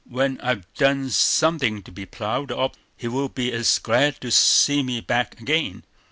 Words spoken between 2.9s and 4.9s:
he will be as glad to see